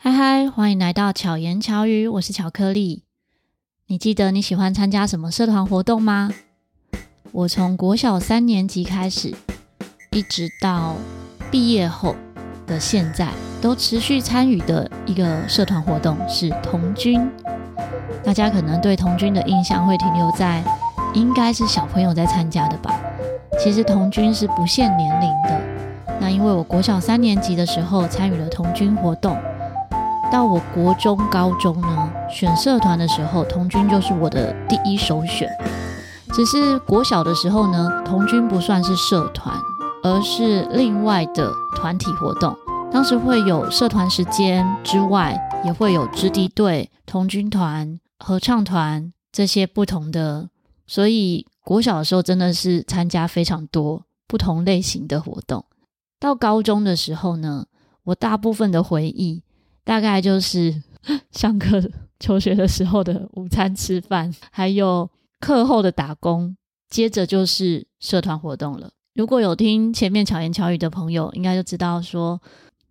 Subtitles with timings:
[0.00, 3.02] 嗨嗨，欢迎来到巧言巧语，我是巧克力。
[3.88, 6.30] 你记得你喜欢参加什么社团活动吗？
[7.32, 9.34] 我从国小三年级开始，
[10.12, 10.94] 一直到
[11.50, 12.14] 毕业后
[12.64, 17.28] 的现在，都持续参与的一个社团活动是童军。
[18.22, 20.62] 大家可能对童军的印象会停留在
[21.12, 22.94] 应该是小朋友在参加的吧？
[23.58, 25.60] 其实童军是不限年龄的。
[26.20, 29.36] 那因为我国小三年级的时候参与了童军活动。
[30.30, 35.48] 到我国中、高中呢，选社团的时候，童军就是我的第一首选。
[36.34, 39.58] 只是国小的时候呢，童军不算是社团，
[40.02, 42.54] 而是另外的团体活动。
[42.92, 50.50] 当时会有社团时间之外，也会有直笛队、童军团、合唱团这些不同的。
[50.86, 55.64] 所以国小的时候真的是参加非常多不同类型的活动。
[56.20, 57.66] 到高中的时候呢，
[58.04, 59.42] 我大部分的回忆。
[59.88, 60.82] 大概就是
[61.32, 61.82] 上课
[62.20, 65.08] 求学的时候的午餐吃饭，还有
[65.40, 66.54] 课后的打工，
[66.90, 68.90] 接着就是社团活动了。
[69.14, 72.38] 如果有听前面巧言巧语的朋友，应该就知道说，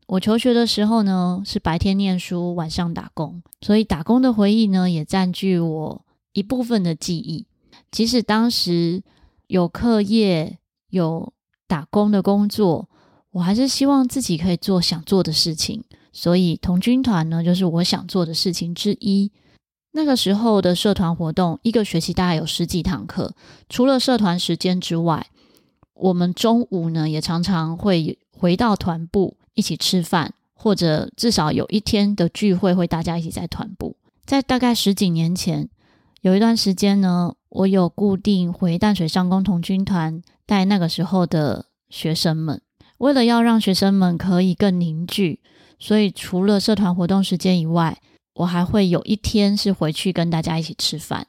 [0.07, 7.45] 我求学的时候呢，是白天念书，晚上打工，所以打工的回忆呢，也占据我一部分的记忆。
[7.91, 9.03] 即使当时
[9.45, 10.57] 有课业，
[10.89, 11.31] 有
[11.67, 12.89] 打工的工作，
[13.37, 15.83] 我还是希望自己可以做想做的事情。
[16.11, 19.31] 所以童军团呢，就是我想做的事情之一。
[19.91, 23.35] 那个时候的社团活动，一个学期大概有十几堂课。
[23.69, 25.27] 除了社团时间之外，
[25.93, 33.95] 我们中午呢也常常会回到团部一起吃饭，或者至少有一天的聚会会大家一起在团部。
[34.25, 35.69] 在大概十几年前，
[36.21, 42.61] 有一段时间呢，我有固定回淡水上工童军团带那个时候的学生们，
[42.97, 45.41] 为了要让学生们可以更凝聚。
[45.79, 48.01] 所以，除了社团活动时间以外，
[48.33, 51.27] 我还会有一天是回去跟大家一起吃饭。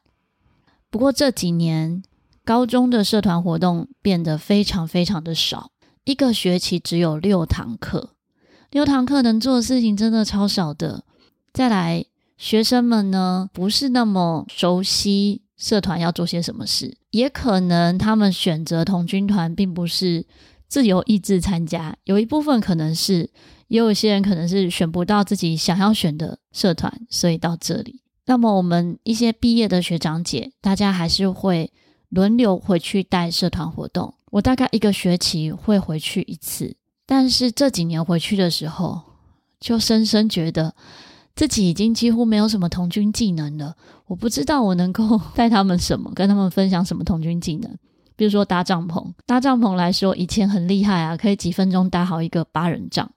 [0.91, 2.03] 不过这几年，
[2.45, 5.71] 高中的社团活动变得非常非常的少，
[6.05, 8.15] 一个学期只有六堂课，
[8.71, 11.05] 六堂课能做的事情真的超少的。
[11.53, 12.05] 再来，
[12.39, 20.25] 学生们呢，不是那么熟悉社团要做些什么事，也可能他们选择童军团并不是
[20.69, 23.31] 自由意志参加，有一部分可能是。
[23.69, 28.01] 也有些人可能是选不到自己想要选的社团，所以到这里。
[28.25, 31.71] 那么我们一些毕业的学长姐，大家还是会
[32.09, 34.15] 轮流回去带社团活动。
[34.31, 36.75] 我大概一个学期会回去一次，
[37.05, 38.99] 但是这几年回去的时候，
[39.61, 40.75] 就深深觉得
[41.37, 43.77] 自己已经几乎没有什么童军技能了。
[44.07, 47.77] 我不知道我能够 带他们什么，跟他们分享什么童军技能。
[48.19, 53.09] 比如说搭帐篷，搭帐篷来说，以前很厉害啊，可以几分钟搭好一个八人帐。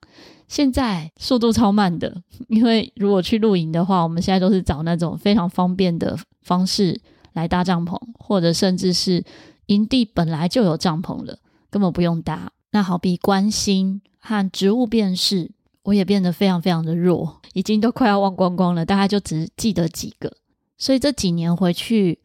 [0.47, 7.01] 现在速度超慢的，因为如果去露营的话，我们现在都是找那种非常方便的方式
[7.34, 9.23] 来搭帐篷，或者甚至是
[9.66, 11.39] 营地本来就有帐篷了，
[11.72, 12.51] 根本不用搭。
[12.69, 15.50] 那好比观星和植物辨识，
[15.81, 20.31] 我也变得非常非常的弱，已经都快要忘光光了，大概就只记得几个。
[20.78, 22.19] 所以这几年回去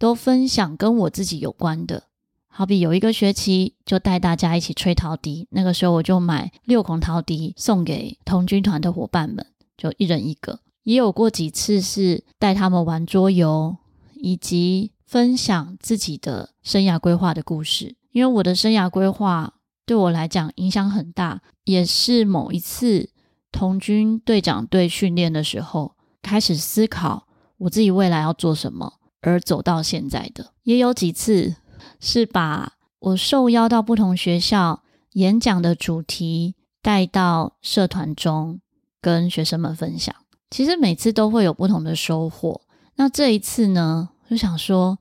[0.00, 2.04] 都分享跟我自己有关的。
[2.48, 9.46] 好比有一个学期就带大家一起吹陶笛，那个时候我就买六孔陶笛送给童军团的伙伴们，
[9.76, 10.60] 就一人一个。
[10.84, 13.76] 也有过几次是带他们玩桌游，
[14.14, 17.94] 以及分享自己的生涯规划的故事。
[18.10, 19.52] 因为我的生涯规划
[19.84, 23.10] 对我来讲影响很大，也是某一次
[23.52, 27.28] 童军队长队训练的时候开始思考
[27.58, 30.52] 我自己未来要做什么，而走到现在的。
[30.64, 31.56] 也有几次。
[31.98, 34.82] 是把我受邀到不同学校
[35.12, 38.60] 演讲的主题带到社团中，
[39.00, 40.14] 跟学生们分享。
[40.50, 42.62] 其实每次都会有不同的收获。
[42.96, 44.98] 那这一次呢，就想说，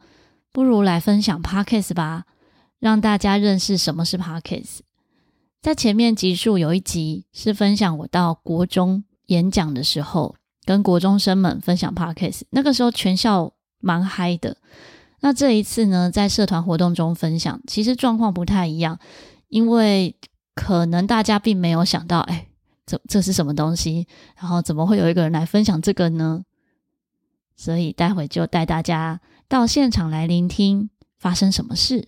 [0.51, 2.25] 不如来分享 Podcast 吧，
[2.79, 4.79] 让大家认识什么是 Podcast。
[5.61, 14.57] 在前面集数有一集是分享我到国中演讲的时候，跟国中生们分享 Podcast，那个时候全校蛮嗨的。
[15.21, 18.97] 那这一次呢，在社团活动中分享，其实状况不太一样，
[19.47, 20.15] 因为
[20.55, 22.47] 可能大家并没有想到，哎，
[22.85, 24.07] 这这是什么东西？
[24.37, 26.43] 然后怎么会有一个人来分享这个呢？
[27.55, 32.07] 所以待会就带大家到现场来聆听发生什么事。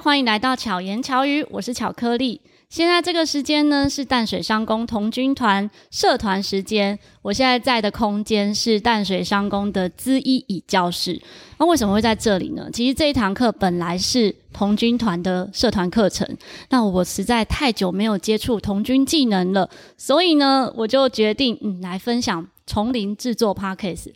[0.00, 2.40] 欢迎来到巧言巧语，我是巧克力。
[2.68, 6.98] 现在这个时间呢是淡水商工童军团社团时间。
[7.20, 11.20] 我现在在的空间是淡水商工的资一乙教室。
[11.58, 12.68] 那为什么会在这里呢？
[12.72, 16.26] 其实这一堂课本来是童军团的社团课程。
[16.70, 19.68] 那我实在太久没有接触童军技能了，
[19.98, 24.12] 所以呢，我就决定嗯来分享从零制作 Podcast。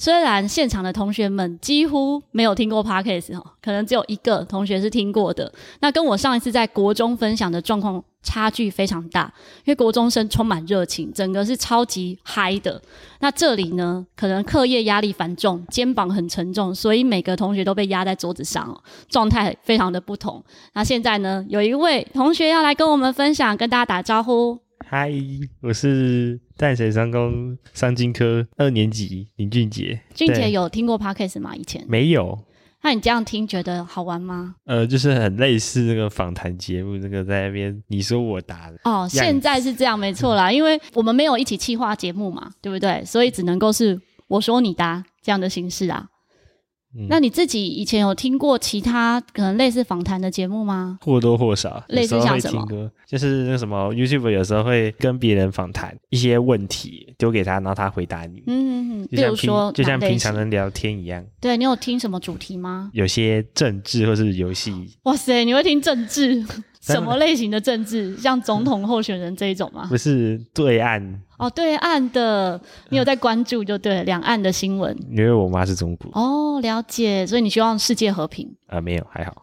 [0.00, 5.52] 虽然现场的同学们几乎没有听过 Podcast 哈，可能只有一个同学是听过的。
[5.80, 12.80] 那跟我上一次在国中分享的状况差距非常大，因为国中生充满热情，整个是超级嗨的。
[13.18, 18.80] 那这里呢，可能课业压力繁重，肩膀很沉重，所以每个同学都被压在桌子上哦，
[19.10, 20.42] 状态非常的不同。
[20.72, 24.58] 那现在呢，有一位同学要来跟我们分享，跟大家打招呼。
[24.92, 25.08] 嗨，
[25.60, 30.00] 我是淡水商工商经科二年级林俊杰。
[30.16, 31.54] 俊杰有听过 Podcast 吗？
[31.54, 32.36] 以前没有。
[32.82, 34.56] 那你这样听觉得好玩吗？
[34.64, 38.78] 呃，就是很类似那个访谈节目，那个在那边你说我答的。
[38.82, 43.04] 哦，现在是这样，没错啦，因为我们没有一起企划节目嘛，对不对？
[43.04, 43.96] 所以只能够是
[44.26, 46.08] 我说你答这样的形式啊。
[46.96, 50.98] 嗯、那你自己以前有听过其他可能类似访谈的节目吗？
[51.02, 52.90] 或多或少，类似像什么？
[53.06, 58.42] 就是那什么 YouTube 有时候会跟别人访谈一些问题，丢给他，然后他回答你。
[58.46, 61.24] 嗯嗯嗯，比如说，就像平常人聊天一样。
[61.40, 62.90] 对，你有听什么主题吗？
[62.92, 64.72] 有些政治或是游戏。
[65.04, 66.44] 哇塞，你会听政治？
[66.80, 68.16] 什么类型的政治？
[68.16, 69.86] 像总统候选人这一种吗？
[69.88, 71.20] 不是，对岸。
[71.36, 72.60] 哦，对岸的，
[72.90, 74.94] 你有在关注就对了，两岸的新闻。
[75.10, 76.10] 因为我妈是中国。
[76.12, 78.46] 哦，了解，所以你希望世界和平？
[78.66, 79.42] 啊、呃，没有，还好。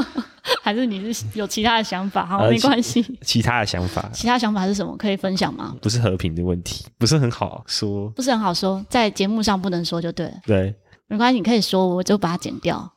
[0.62, 2.24] 还是你是有其他的想法？
[2.24, 3.02] 好，没关系。
[3.02, 4.08] 其，其他的想法？
[4.12, 4.96] 其他想法是什么？
[4.96, 5.76] 可以分享吗？
[5.82, 8.08] 不是和平的问题，不是很好说。
[8.10, 10.32] 不是很好说，在节目上不能说就对了。
[10.46, 10.74] 对，
[11.08, 12.90] 没关系，你可以说，我就把它剪掉。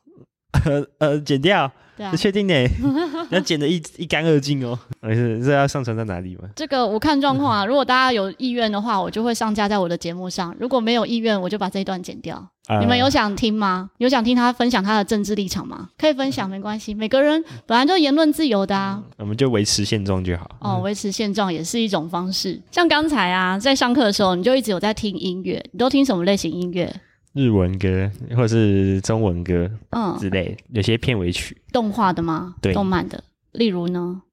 [0.66, 1.72] 呃呃，剪掉。
[1.98, 2.54] 对啊，确定呢？
[3.32, 4.78] 要剪得一一干二净哦。
[5.02, 6.44] 没事，这要上传在哪里吗？
[6.56, 7.66] 这个我看状况啊。
[7.66, 12.48] 如果大家有意愿的话，我就会上架在我的节目上；如果没有意愿，我就把这一段剪掉。
[12.68, 13.90] 呃、你们有想听吗？
[13.98, 15.90] 有想听他分享他的政治立场吗？
[15.98, 16.94] 可以分享，没关系。
[16.94, 19.02] 每个人本来就言论自由的啊。
[19.18, 20.48] 我们就维持现状就好。
[20.60, 22.62] 哦，维持现状也是一种方式。
[22.70, 25.66] 像刚才啊，在上课的时候，你就一直有在听音乐。
[25.72, 26.94] 你都听什么类型音乐？
[27.38, 32.56] 日文歌或者是中文歌，嗯，之类，有些片尾曲，动画的吗？
[32.62, 34.24] 对，动漫的，例如呢？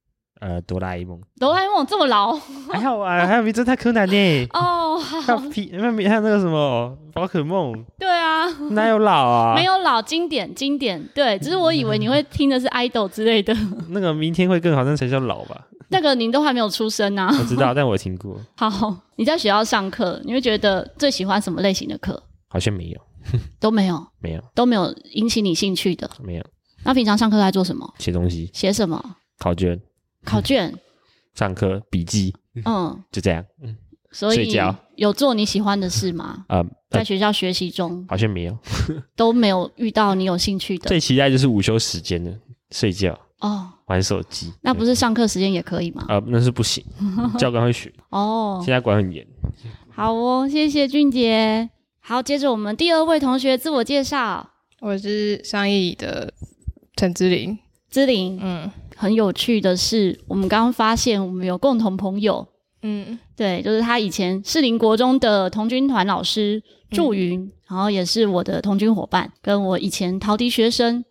[0.40, 2.34] 呃，哆啦 A 梦，哆啦 A 梦这么老，
[2.70, 4.46] 还有啊， 还有名侦探柯南呢。
[4.52, 9.54] 哦，还有皮，还有那个什么宝可梦，对啊，哪有老啊？
[9.54, 13.56] 没有老，经典经典，对，只是我以为你会听的是 idol 之类的。
[13.90, 15.68] 那个明天会更好，那才叫老吧？
[15.88, 17.28] 那个您都还没有出生啊？
[17.38, 18.38] 我知道，但我听过。
[18.56, 22.20] 好，你在学校上课，你会觉得最喜欢什么类型的课？
[22.54, 23.00] 好像没有，
[23.58, 26.46] 都没有，没有，都没有引起你兴趣的，没有。
[26.84, 27.92] 那平常上课在做什么？
[27.98, 28.48] 写东西。
[28.54, 29.16] 写什么？
[29.40, 29.80] 考卷。
[30.24, 30.72] 考卷。
[31.34, 32.32] 上课笔记。
[32.64, 33.44] 嗯，就这样。
[33.60, 33.76] 嗯，
[34.12, 36.44] 所以睡觉有做你喜欢的事吗？
[36.48, 38.56] 呃，在学校学习中好像没有，
[39.16, 40.86] 都没有遇到你有兴趣的。
[40.88, 42.32] 最期待就是午休时间了，
[42.70, 43.18] 睡觉。
[43.40, 44.52] 哦，玩手机。
[44.62, 46.06] 那不是上课时间也可以吗？
[46.08, 46.84] 呃，那是不行，
[47.36, 47.92] 教官会学。
[48.10, 49.26] 哦，现在管很严。
[49.90, 51.68] 好哦，谢谢俊杰。
[52.06, 54.46] 好，接着我们第二位同学自我介绍。
[54.80, 56.34] 我是商一的
[56.96, 57.58] 陈之玲。
[57.88, 62.46] 之玲，嗯，很有趣的是，我们刚刚发现我们有共同朋友。
[62.82, 71.02] 嗯，对，就是他以前士林国中的童军团老师祝云，嗯、然后也是我的童军伙伴，跟我以前陶笛学生，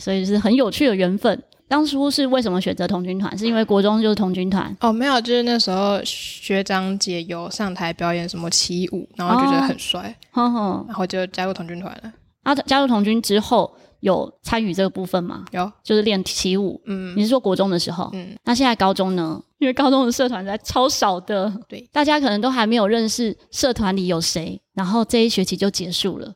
[0.00, 1.40] 所以是很有趣的缘分。
[1.70, 3.38] 当初是为什么选择童军团？
[3.38, 4.76] 是因为国中就是童军团？
[4.80, 12.12] 哦，没有，就是那时候学长姐有上台表演什么起舞，然后觉得很帅，哦、然后就加入童军团了。
[12.42, 15.44] 啊，加入童军之后有参与这个部分吗？
[15.52, 16.82] 有，就是练起舞。
[16.86, 18.10] 嗯，你是说国中的时候？
[18.14, 19.40] 嗯，那现在高中呢？
[19.58, 26.34] 因为高中的社团在超少的，对，大家可能都还没有认识社团里有谁，然后这一学期就结束了。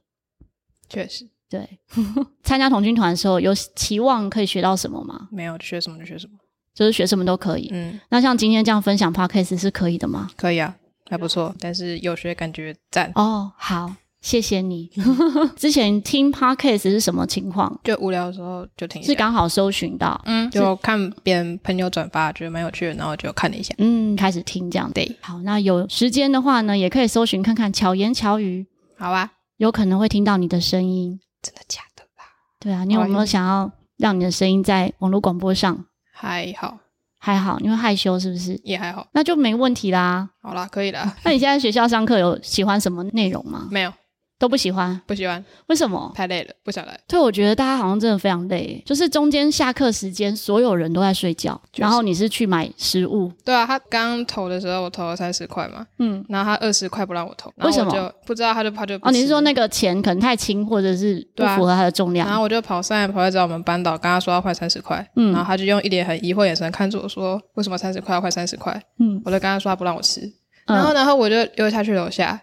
[0.88, 1.28] 确实。
[1.54, 1.78] 对，
[2.42, 5.28] 参加童军团的时候有期望可以学到什么吗？
[5.30, 6.32] 没有，学什么就学什么，
[6.74, 7.70] 就是学什么都可以。
[7.72, 10.28] 嗯，那像今天这样分享 Podcast 是可以的吗？
[10.36, 10.74] 可以啊，
[11.08, 13.12] 还不错，但是有学感觉赞。
[13.14, 14.90] 哦，好，谢谢你。
[15.54, 17.78] 之前听 Podcast 是什么情况？
[17.84, 24.90] 就无聊的时候就听，是刚好搜寻到，嗯，就看别人朋友转发，觉得蛮有趣的，然后就看了一下，嗯，开始听这样。
[24.92, 28.66] 对，好，那有时间的话呢，也可以搜寻看看巧言巧语，
[28.98, 31.20] 好啊，有可能会听到你的声音。
[31.44, 32.24] 真的假的啦？
[32.58, 35.84] 对啊，你有没有想要让你的声音在网络广播上？
[36.12, 36.78] 还好，
[37.18, 38.58] 还好，因为害羞是不是？
[38.64, 40.30] 也还好，那就没问题啦。
[40.40, 41.14] 好啦，可以啦。
[41.24, 43.68] 那你现在学校上课有喜欢什么内容吗？
[43.70, 43.92] 没有，
[44.36, 46.12] 都不喜欢，不喜欢，为什么？
[46.14, 46.98] 太累了，不想来。
[47.06, 53.30] 对，我觉得大家好像真的非常累，就是中间下课时间，所有人都在睡觉，然后你是去买食物。
[53.44, 57.90] 对啊，他刚投的时候我投了三十块嘛，嗯，然后他二十块不让我投，为什么？
[57.92, 62.26] 就不知道，他就他就哦，你是说那个钱可能太轻，或者是不符合他的重量？
[62.26, 68.14] 然后我就跑上来跑来找我们班导，跟他说要快三十块，嗯，然后他就用一脸很疑惑眼神看着我说，为什么三十块？
[68.14, 68.82] 要快三十块？
[68.98, 70.20] 嗯，我就跟他说他不让我吃，
[70.66, 72.40] 然后然后我就溜下去楼下，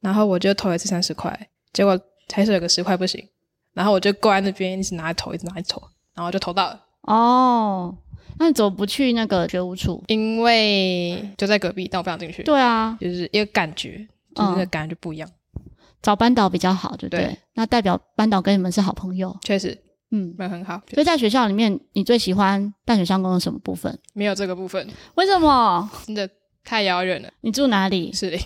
[0.00, 2.00] 然后我就投一次三十块，结果。
[2.32, 3.28] 还是有个十块不行，
[3.74, 5.82] 然后我就挂在那边，一直拿来投，一直拿来投，
[6.14, 6.80] 然后就投到了。
[7.00, 7.92] 哦，
[8.38, 10.00] 那你怎么不去那个学务处？
[10.06, 12.44] 因为就在隔壁，但我不想进去。
[12.44, 15.28] 对啊，就是一个感觉，就是那个感觉就不一样。
[15.56, 15.62] 嗯、
[16.00, 17.24] 找班导比较好，对不对？
[17.24, 19.36] 对，那代表班导跟你们是好朋友。
[19.42, 19.76] 确实，
[20.12, 20.80] 嗯，没有很好。
[20.94, 23.98] 所以在学校里面，你最喜欢淡水商工的什么部分？
[24.12, 24.88] 没有这个部分。
[25.16, 25.90] 为什么？
[26.06, 26.30] 真的
[26.62, 27.28] 太遥远了。
[27.40, 28.12] 你住哪里？
[28.12, 28.40] 士林。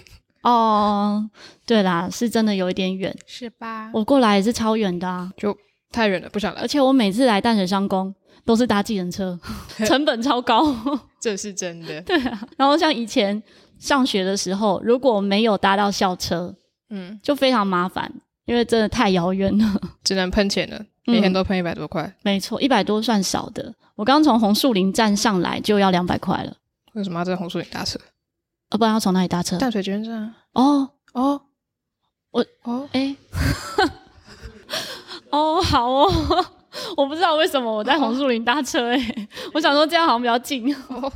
[0.44, 1.28] 哦，
[1.66, 3.90] 对啦，是真的有一点远，是吧？
[3.92, 5.56] 我过来也是超远的啊，就
[5.90, 6.60] 太远了，不想来。
[6.60, 9.38] 而且我每次来淡水商工都是搭计程车，
[9.86, 10.64] 成本超高，
[11.20, 12.00] 这是真的。
[12.04, 13.42] 对啊，然后像以前
[13.78, 16.54] 上学的时候，如果没有搭到校车，
[16.90, 18.12] 嗯，就非常麻烦，
[18.44, 22.02] 因为真的太遥远了，只能喷钱了，每天都喷一百多块。
[22.02, 23.74] 嗯，没错，一百多算少的。
[23.96, 26.54] 我刚从红树林站上来就要两百块了。
[26.92, 27.98] 为什么要在红树林搭车？
[28.74, 29.56] 哦，不然要从哪里搭车？
[29.56, 30.34] 淡水捷运站。
[30.54, 31.40] 哦哦，
[32.32, 33.14] 我哦哎，
[35.30, 36.12] 哦好哦，
[36.98, 40.74] 我不知道为什么我在红树林搭车哎、欸，我想说这样好像比较近。
[40.88, 41.12] 哦，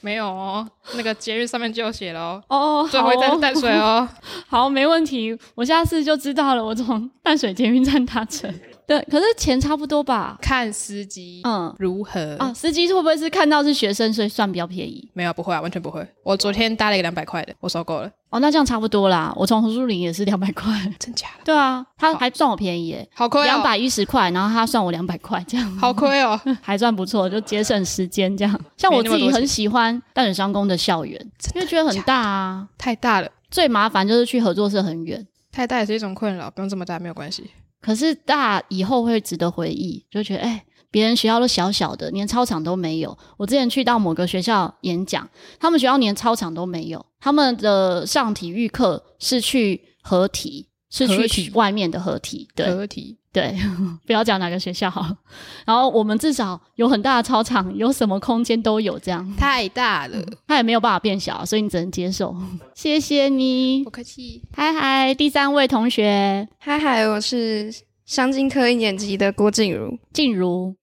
[0.00, 2.42] 没有哦，那个捷运上面就有写了哦。
[2.48, 4.08] 哦，最后一站是淡水哦。
[4.50, 6.64] 好，没问题，我下次就知道了。
[6.64, 8.52] 我从淡水捷运站搭车。
[8.86, 10.38] 对，可是钱差不多吧？
[10.40, 12.52] 看司机，嗯，如何啊？
[12.54, 15.10] 司机会不会是看到是学生，所以算比较便宜？
[15.12, 16.06] 没有，不会啊，完全不会。
[16.22, 18.10] 我昨天搭了一个两百块的，我收够了。
[18.30, 19.32] 哦，那这样差不多啦。
[19.36, 21.44] 我从红树林也是两百块，真假的？
[21.44, 28.60] 对啊，他还算我便宜耶，好亏哦，两百一十块，然后他算我两百块，这样好亏哦， 还算不错，就节省时间这样。
[28.78, 31.20] 像我自己很喜欢淡水商工的校园，
[31.54, 33.28] 因为觉得很大啊，太大了。
[33.50, 37.50] 最麻烦就是去合作社很远，太大也是一种困扰，不用这么大没有关系。
[37.86, 43.16] 可是大以后会值得回忆，就觉得哎，别人学校都小小的，连操场都没有。
[43.36, 53.16] 我之前去到某个学校演讲，他们学校连操场都没有，他们的上体育课是去合体，是去外面的合体，对，合体。
[53.36, 53.54] 对，
[54.06, 55.14] 不要讲哪个学校好。
[55.66, 60.16] 然后我们至少有很大的操场，有什么空间都有，这样太大了，
[60.48, 62.34] 它也没有办法变小，所以你只能接受。
[62.74, 64.42] 谢谢你，不客气。
[64.54, 67.70] 嗨嗨，第三位同学，嗨嗨，我是
[68.06, 69.98] 商经科一年级的郭静茹。
[70.14, 70.74] 静茹，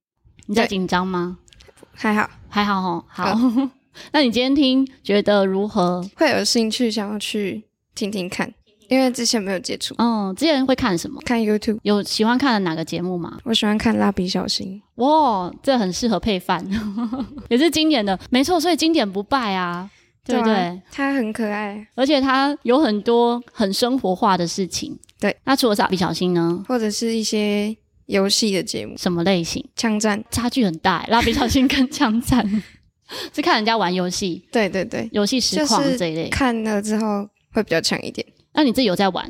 [0.45, 1.39] 你在紧张吗？
[1.95, 3.03] 还好，还好哦。
[3.07, 3.71] 好，嗯、
[4.11, 6.07] 那你今天听觉得如何？
[6.15, 7.63] 会有兴趣想要去
[7.95, 8.53] 听听看。
[8.89, 11.21] 因为之前没有接触，嗯，之前会看什么？
[11.25, 13.39] 看 YouTube，有喜欢看的哪个节目吗？
[13.43, 16.65] 我喜欢看蜡笔小新，哇，这很适合配饭，
[17.49, 19.89] 也是经典的，没错，所以经典不败啊，
[20.25, 20.81] 对不对？
[20.91, 24.97] 他很可爱，而且他有很多很生活化的事情。
[25.19, 26.63] 对，那除了蜡笔小新呢？
[26.67, 27.75] 或者是一些
[28.07, 29.65] 游戏的节目，什么类型？
[29.75, 32.45] 枪战，差距很大，蜡笔小新跟枪战
[33.33, 38.25] 是看人家玩游戏，对对对，游戏实况这一类，看了之后会比较强一点。
[38.53, 39.29] 那你自己有在玩？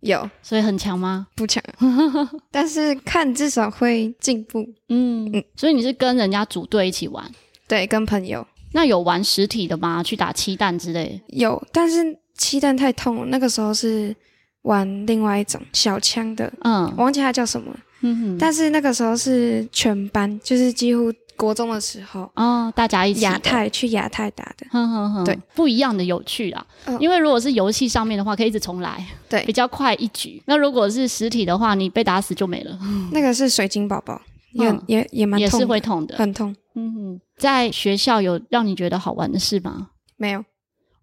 [0.00, 1.26] 有，所以很强吗？
[1.36, 1.62] 不强，
[2.50, 4.60] 但是看至少会进步。
[4.88, 7.30] 嗯嗯，所以你是跟人家组队一起玩？
[7.68, 8.46] 对，跟朋友。
[8.72, 10.02] 那有玩实体的吗？
[10.02, 11.20] 去打气弹之类？
[11.28, 13.26] 有，但是气弹太痛了。
[13.26, 14.14] 那个时候是
[14.62, 17.76] 玩另外一种小枪的，嗯，我忘记它叫什么。
[18.02, 21.12] 嗯哼，但是那个时候是全班，就是几乎。
[21.40, 26.66] 国中的时候，哦，大家一起亚太去亚太打的，哼哼哼，对，不一样的有趣啦。
[26.84, 30.42] 嗯、因为如果是游戏上面的话，可以一直重来，对，比较快一局。
[30.44, 32.78] 那如果是实体的话，你被打死就没了。
[33.10, 34.20] 那个是水晶宝宝，
[34.52, 36.54] 也、嗯、也也蛮痛，也是会痛的，很痛。
[36.74, 39.88] 嗯哼，在学校有让你觉得好玩的事吗？
[40.18, 40.44] 没有，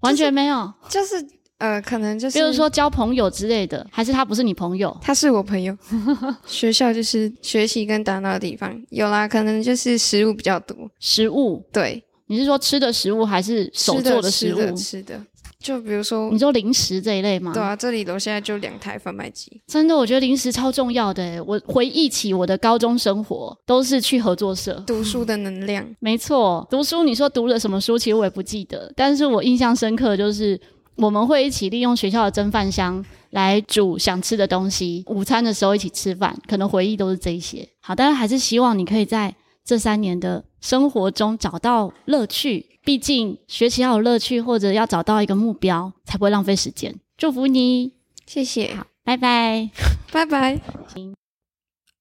[0.01, 1.21] 完全没有，就是。
[1.21, 4.95] 就是呃，可能就是，比如说交朋友之类的，还是他不是你朋友？
[5.01, 5.75] 他是我朋友。
[6.45, 10.77] 学校就是学习跟打闹的地方，有啦，可能就是食物比较多。
[10.99, 11.63] 食物？
[11.73, 14.57] 对，你是说吃的食物还是手做的食物？
[14.57, 15.21] 吃的，吃的。
[15.59, 17.51] 就比如说，你说零食这一类吗？
[17.51, 19.59] 对啊，这里楼下就两台贩卖机。
[19.65, 21.43] 真的，我觉得零食超重要的。
[21.43, 24.81] 我回忆起我的高中生活，都是去合作社。
[24.85, 25.83] 读书的能量。
[25.99, 27.03] 没错，读书。
[27.03, 27.97] 你说读了什么书？
[27.97, 30.61] 其实我也不记得，但是我印象深刻就是。
[30.97, 37.67] 我们会一起利用学校的蒸饭箱来煮想吃的东西，午餐的时候一起吃饭，可能回忆都是这一些。
[37.81, 42.65] 好，但是还是希望你可以在这三年的生活中找到乐趣。
[42.83, 46.95] 毕竟学习要有乐趣，或者要找到一个目标，才不会浪费时间。
[47.17, 47.93] 祝福你，
[48.25, 48.73] 谢谢。
[48.75, 49.69] 好，拜拜，
[50.11, 50.61] 拜拜。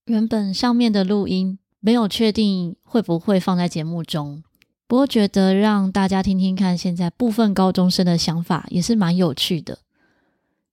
[0.05, 4.45] 原本上面的录音没有确定会不会放在节目中，
[4.87, 9.79] 不过觉得让大家听听看现在部分高中生的想法也是蛮有趣的。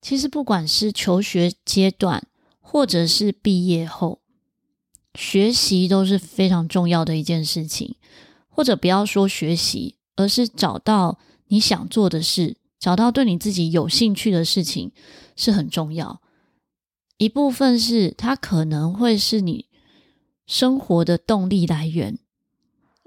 [0.01, 2.27] 其实不管是求学阶段，
[2.59, 4.19] 或者是毕业后，
[5.15, 7.95] 学习都是非常重要的一件事情。
[8.55, 11.17] 或者不要说学习，而是找到
[11.47, 14.91] 你想做的事，找到对你自己有兴趣的事情
[15.35, 16.21] 是很重要。
[17.17, 19.69] 一部分是它可能会是你
[20.45, 22.19] 生活的动力来源，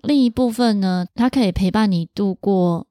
[0.07, 2.87] 另一部分呢，它可以陪伴你度过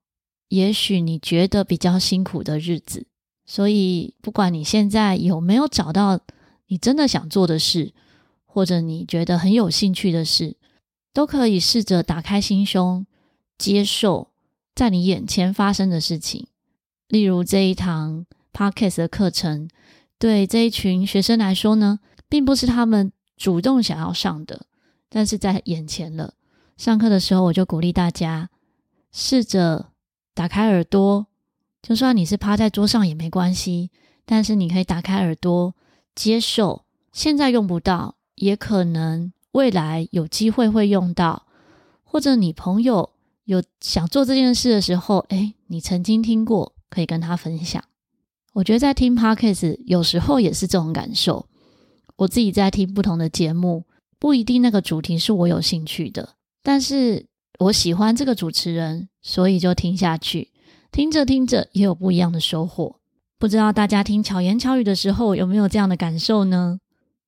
[0.49, 3.07] 也许你觉得比较辛苦的日子。
[3.45, 6.19] 所以，不管你现在有没有找到
[6.67, 7.93] 你真的想做的事，
[8.45, 10.57] 或者你觉得很有兴趣的事，
[11.13, 13.05] 都可以试着打开心胸，
[13.57, 14.31] 接受
[14.73, 16.47] 在你眼前发生的事情。
[17.07, 19.69] 例如这一堂 Podcast 的课程，
[20.17, 24.65] 对这一群学生来说呢，并不是他们主动想要上的，
[25.07, 26.33] 但是在眼前了。
[26.77, 28.49] 上课的时候，我就鼓励大家
[29.11, 29.91] 试着
[30.33, 31.27] 打开耳朵。
[31.81, 33.91] 就算你是趴在桌上也没关系，
[34.25, 35.75] 但是你可以打开耳朵，
[36.15, 41.45] 接受现在用不到，也可能未来有机会会用到，
[42.03, 43.11] 或者你朋友
[43.43, 47.83] 有想做这件事的时候，诶，你曾经听过，可以跟他分享。
[48.53, 51.47] 我觉得在听 Podcast 有时候也是这种感受。
[52.17, 53.83] 我自己在听不同的节目，
[54.17, 56.35] 不一定那个主题是我有兴趣的，
[56.65, 57.27] 但是
[57.59, 60.51] 我喜欢这个主持人，所以就听下去。
[60.91, 62.95] 听着听着也有不一样的收获，
[63.37, 66.79] 不知道大家听巧言巧语的时候有没有这样的感受呢？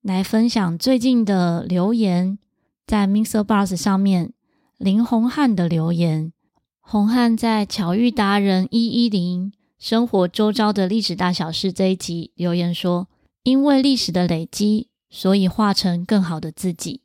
[0.01, 2.39] 来分享最近的留言，
[2.87, 4.33] 在 Mister Boss 上面
[4.79, 6.33] 林宏汉的留言。
[6.79, 13.07] 红汉在巧遇达人一一零生活周遭的历史大小事这一集留言说
[13.43, 17.01] ：“因为历史的累积，所以化成更好的自己。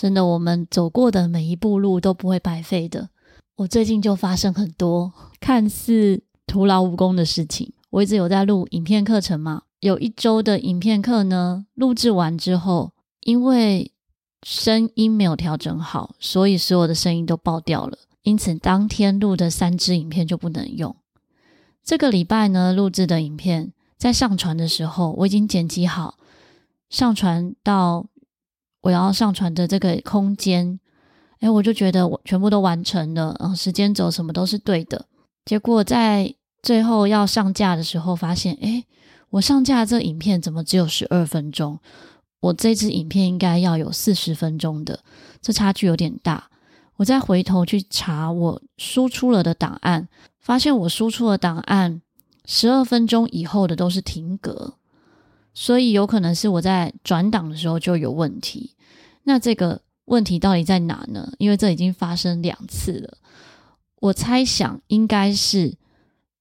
[0.00, 3.08] 真的，我们走过的每一步路都不会白费的。”
[3.58, 7.72] 我最近就发生很多看似徒劳无功的事情。
[7.90, 13.90] 我一直有在录影片课程嘛，有一周的影片课呢，录制完之后，因为
[14.44, 17.98] 声音没有调整好，所以所有的声音都爆掉了。
[18.22, 20.94] 因此，当天录的三支影片就不能用。
[21.82, 26.14] 这个礼拜呢，录制的影片在上传的时候，我已经剪辑好，
[26.88, 28.06] 上传到
[28.80, 30.78] 我要上传的这个空间。
[31.40, 35.06] 哎，我就觉得我全部都完成了，然后时间轴什么都是对的。
[35.44, 38.84] 结果在最后要上架的时候，发现，哎，
[39.30, 41.78] 我上架这影片怎么只有十二分钟？
[42.40, 45.00] 我这支影片应该要有四十分钟的，
[45.40, 46.50] 这差距有点大。
[46.96, 50.08] 我再回头去查我输出了的档案，
[50.40, 52.02] 发现我输出的档案
[52.44, 54.74] 十二分钟以后的都是停格，
[55.58, 58.76] 所以有可能是我在转档的时候就有问题。
[59.24, 59.82] 那这个。
[60.08, 61.30] 问题到底在哪呢？
[61.36, 63.18] 因为这已经发生两次了。
[64.00, 65.76] 我猜想应该是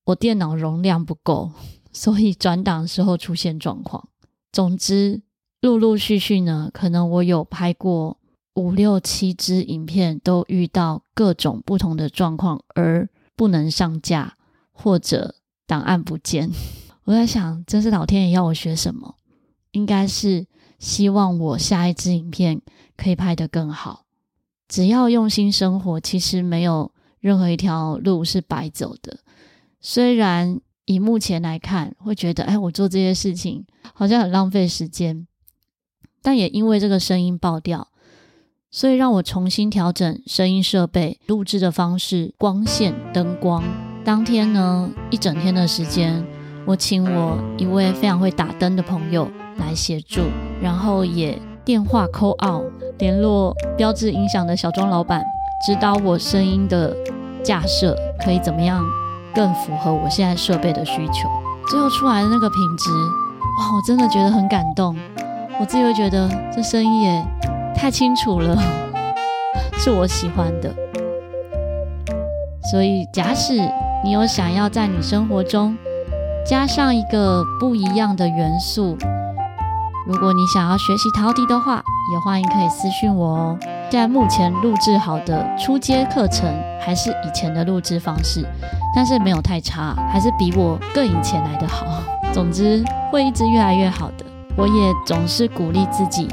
[0.06, 1.52] 我电脑容量不够，
[1.92, 4.08] 所以转档的时候出现状况。
[4.54, 5.22] 总之，
[5.60, 8.18] 陆陆续续呢，可能我有拍过
[8.54, 14.38] 五六七支影片，都遇到各种不同的状况，而不能上架
[14.72, 16.50] 或者档案不见。
[17.08, 19.16] 我在想，真是老天爷要我学什么？
[19.72, 20.46] 应该是
[20.78, 22.62] 希望我下一支影片。
[22.98, 24.06] 可以拍得更好，
[24.68, 29.20] 只要用心生活，其实没有任何一条路是白走的。
[29.80, 35.28] 虽然以目前来看，会觉得，哎，我做这些事情好像很浪费时间，
[36.24, 37.90] 但也因为这个声音爆掉，
[38.72, 43.64] 所以让我重新调整声音设备、录制的方式、光线、灯光。
[44.04, 46.26] 当天呢，一整天的时间，
[46.68, 50.22] 我请我一位非常会打灯的朋友来协助，
[50.62, 51.40] 然后也。
[51.66, 52.64] 电话 call out
[52.98, 55.22] 联络标志音响的小庄老板，
[55.66, 56.96] 指导我声音的
[57.44, 58.82] 架设可以怎么样
[59.36, 61.28] 更符合我现在设备的需求。
[61.70, 62.90] 最后出来的那个品质，
[63.60, 64.96] 哇，我真的觉得很感动。
[65.60, 67.26] 我自己会觉得这声音也
[67.76, 68.58] 太清楚了，
[69.78, 70.74] 是我喜欢的。
[72.72, 73.60] 所以，假使
[74.06, 75.78] 你有想要在你生活中
[76.50, 78.98] 加上一个不一样的元素。
[80.08, 81.84] 如果你想要学习陶笛的话，
[82.14, 83.58] 也欢迎可以私讯我哦。
[83.92, 88.48] 现在目前录制好的初阶课程还是以前的录制方式，
[88.96, 91.86] 但是没有太差，还是比我更以前来的好。
[92.32, 92.82] 总之
[93.12, 94.26] 会一直越来越好的。
[94.56, 96.30] 我也总是鼓励自己，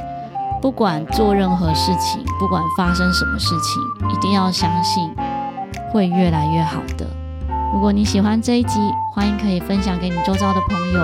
[0.63, 5.13] 不管做任何事情，不管发生什么事情，一定要相信
[5.93, 7.05] 会越来越好的。
[7.75, 8.79] 如果你喜欢这一集，
[9.13, 11.01] 欢迎可以分享给你周遭的朋友。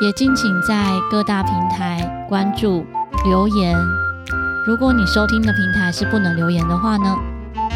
[0.00, 2.82] 也敬请在各大平台关注
[3.26, 3.76] 留言。
[4.66, 7.14] 如果你收听的平台是不能留言的话呢，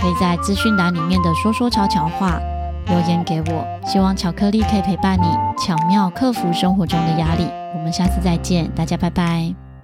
[0.01, 2.41] 可以在资讯栏里面的说说悄悄话
[2.87, 3.67] 留言给我。
[3.87, 5.27] 希望巧克力可以陪伴你，
[5.59, 7.47] 巧妙克服生活中的压力。
[7.75, 9.66] 我们下次再见，大家拜拜。